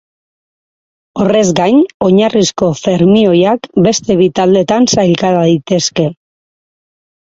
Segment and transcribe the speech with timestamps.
[1.23, 6.13] Horrez gain, oinarrizko fermioiak beste bi taldetan sailka daitezke.